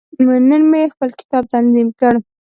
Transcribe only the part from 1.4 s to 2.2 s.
تنظیم کړ.